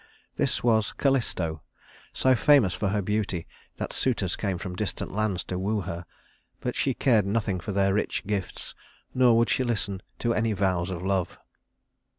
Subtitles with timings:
[0.35, 1.61] This was Callisto,
[2.11, 6.07] so famous for her beauty that suitors came from distant lands to woo her;
[6.59, 8.73] but she cared nothing for their rich gifts,
[9.13, 11.37] nor would she listen to any vows of love.